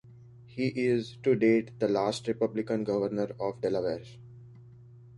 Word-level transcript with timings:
He 0.47 0.69
is, 0.69 1.17
to 1.21 1.35
date, 1.35 1.79
the 1.79 1.87
last 1.87 2.27
Republican 2.27 2.83
governor 2.83 3.33
of 3.39 3.61
Delaware. 3.61 4.01